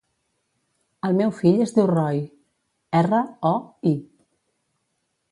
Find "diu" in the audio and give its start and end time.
1.75-1.85